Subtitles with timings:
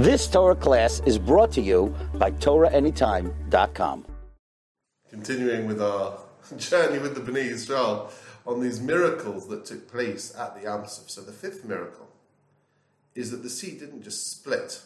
[0.00, 4.06] This Torah class is brought to you by TorahAnytime.com.
[5.10, 6.18] Continuing with our
[6.56, 8.10] journey with the Bnei Israel
[8.46, 11.10] on these miracles that took place at the Yamsuf.
[11.10, 12.08] So the fifth miracle
[13.14, 14.80] is that the sea didn't just split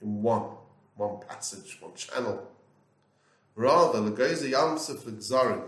[0.00, 0.44] in one,
[0.94, 2.48] one passage, one channel.
[3.56, 5.64] Rather, the Geza Yamsuf L'Gzarim,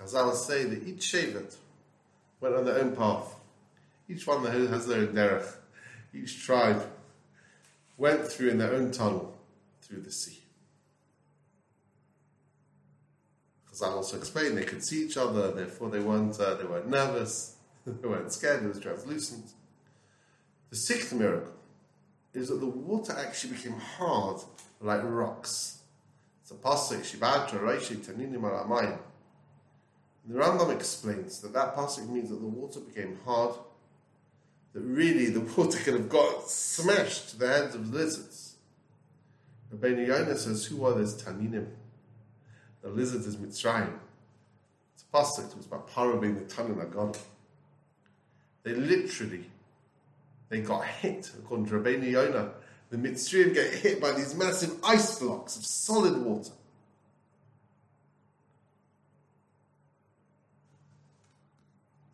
[0.00, 1.56] Chazal say that each Shevet
[2.40, 3.34] went on their own path.
[4.08, 5.56] Each one has their own derech.
[6.14, 6.82] Each tribe
[7.96, 9.36] went through in their own tunnel
[9.82, 10.40] through the sea.
[13.70, 17.56] Chazal also explained they could see each other, therefore they weren't, uh, they weren't nervous,
[17.86, 19.52] they weren't scared, it was translucent.
[20.70, 21.52] The sixth miracle
[22.32, 24.40] is that the water actually became hard
[24.80, 25.78] like rocks.
[26.42, 28.98] It's a pasuk, Shibatra Reishi Taninim Aramayim.
[30.26, 33.54] The Rambam explains that that pasuk means that the water became hard,
[34.74, 38.56] that really the water could have got smashed to the hands of lizards.
[39.74, 41.68] Rabbeinu Yonah says, who are these Taninim?
[42.82, 43.98] The lizard is Mitzrayim.
[44.94, 47.14] It's a pasuk, it was about Paro being the Tanin Agon.
[48.62, 49.46] They literally
[50.48, 52.52] they got hit, according to Rabbeinu Yonah.
[52.90, 56.52] The Mitzrayim get hit by these massive ice blocks of solid water.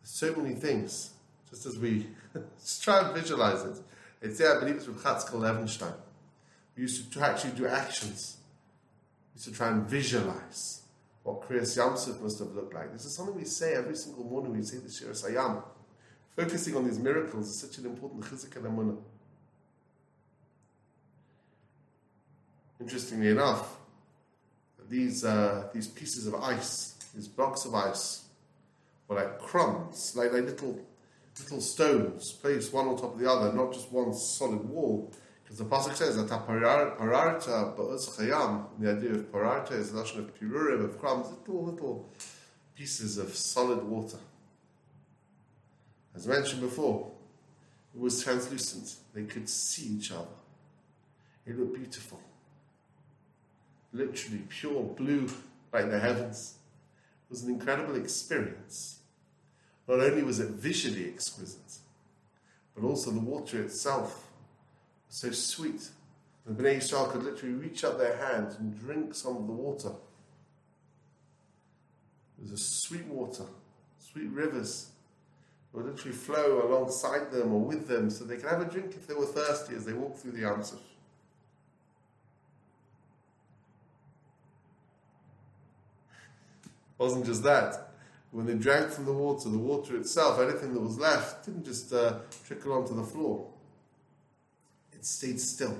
[0.03, 1.11] So many things,
[1.51, 2.07] just as we
[2.59, 3.77] just try and visualize it.
[4.21, 5.93] It's there, I believe it's from Chatzkel Levenstein.
[6.75, 8.37] We used to actually do actions.
[9.33, 10.81] We used to try and visualize
[11.23, 12.91] what Kriyas Yamsuf must have looked like.
[12.93, 14.53] This is something we say every single morning.
[14.53, 15.63] We say the Shiras Hayam.
[16.35, 18.97] Focusing on these miracles is such an important chizik and emunah.
[22.79, 23.77] Interestingly enough,
[24.89, 28.25] these uh, these pieces of ice, these blocks of ice,
[29.07, 30.79] were like crumbs, like, like little
[31.43, 35.11] little stones placed one on top of the other, not just one solid wall.
[35.43, 40.19] Because the pasuk says that pararta ba'uz chayam, the idea of pararta is the notion
[40.19, 42.09] of pirurim, of crumbs, little little
[42.75, 44.17] pieces of solid water.
[46.15, 47.11] As mentioned before,
[47.93, 48.95] it was translucent.
[49.13, 50.25] They could see each other.
[51.45, 52.19] It looked beautiful.
[53.93, 55.29] Literally pure blue
[55.73, 56.55] like the heavens.
[57.29, 59.00] It was an incredible experience.
[59.91, 61.79] Not only was it visually exquisite,
[62.73, 64.25] but also the water itself
[65.09, 65.89] was so sweet.
[66.45, 69.91] The Bnei Israel could literally reach up their hands and drink some of the water.
[72.37, 73.43] It was a sweet water,
[73.99, 74.91] sweet rivers
[75.73, 78.93] that would literally flow alongside them or with them so they could have a drink
[78.95, 80.79] if they were thirsty as they walked through the Yamsuf.
[86.97, 87.90] wasn't just that.
[88.31, 91.91] When they drank from the water, the water itself, anything that was left, didn't just
[91.91, 93.47] uh, trickle onto the floor.
[94.93, 95.77] It stayed still.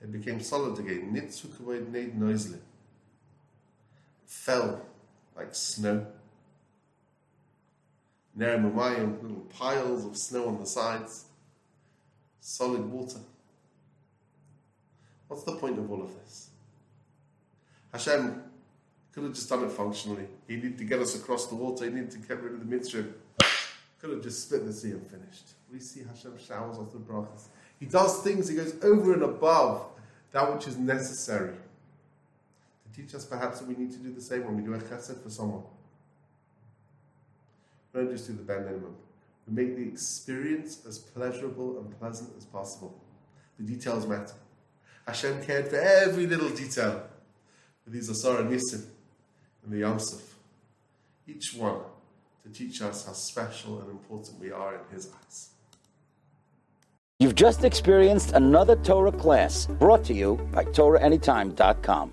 [0.00, 1.12] It became solid again.
[1.12, 2.58] Nitzukawed
[4.26, 4.86] Fell
[5.36, 6.06] like snow.
[8.38, 11.24] Neramumayim, little piles of snow on the sides,
[12.38, 13.20] solid water.
[15.26, 16.50] What's the point of all of this?
[17.92, 18.42] Hashem
[19.16, 20.26] could have just done it functionally.
[20.46, 22.66] He needed to get us across the water, he needed to get rid of the
[22.66, 23.06] mitzvah.
[23.98, 25.52] Could have just split the sea and finished.
[25.72, 27.46] We see Hashem showers off the brachas.
[27.80, 29.86] He does things, he goes over and above
[30.32, 31.54] that which is necessary.
[31.54, 34.78] To teach us perhaps that we need to do the same when we do a
[34.78, 35.62] chesed for someone.
[37.94, 38.96] We don't just do the bare minimum.
[39.48, 43.00] We make the experience as pleasurable and pleasant as possible.
[43.58, 44.34] The details matter.
[45.06, 47.02] Hashem cared for every little detail.
[47.86, 48.84] These are Asarah Nisim
[49.66, 50.22] and the Yamsuf.
[51.26, 51.80] Each one
[52.44, 55.50] to teach us how special and important we are in His eyes.
[57.18, 62.12] You've just experienced another Torah class brought to you by TorahAnytime.com.